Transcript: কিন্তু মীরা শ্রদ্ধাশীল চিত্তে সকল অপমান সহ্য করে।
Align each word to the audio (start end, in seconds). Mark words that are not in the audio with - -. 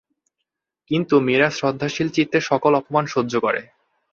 কিন্তু 0.91 1.15
মীরা 1.19 1.49
শ্রদ্ধাশীল 1.49 2.07
চিত্তে 2.09 2.39
সকল 2.41 2.71
অপমান 2.75 3.05
সহ্য 3.05 3.33
করে। 3.39 3.61